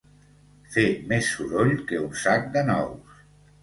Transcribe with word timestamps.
Fer 0.77 0.85
més 1.13 1.31
soroll 1.35 1.77
que 1.93 2.03
un 2.09 2.19
sac 2.27 2.53
de 2.59 2.69
nous. 2.75 3.27